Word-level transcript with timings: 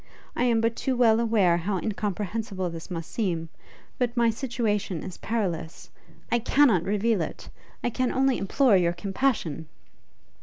I 0.35 0.45
am 0.45 0.61
but 0.61 0.75
too 0.75 0.97
well 0.97 1.19
aware 1.19 1.57
how 1.57 1.77
incomprehensible 1.77 2.71
this 2.71 2.89
must 2.89 3.11
seem, 3.11 3.49
but 3.99 4.17
my 4.17 4.31
situation 4.31 5.03
is 5.03 5.19
perilous 5.19 5.91
I 6.31 6.39
cannot 6.39 6.81
reveal 6.81 7.21
it! 7.21 7.49
I 7.83 7.91
can 7.91 8.11
only 8.11 8.39
implore 8.39 8.75
your 8.75 8.93
compassion! 8.93 9.67